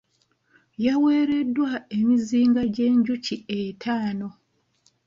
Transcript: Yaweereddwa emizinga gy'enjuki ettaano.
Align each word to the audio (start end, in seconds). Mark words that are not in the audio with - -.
Yaweereddwa 0.85 1.71
emizinga 1.97 2.61
gy'enjuki 2.75 3.35
ettaano. 3.59 4.27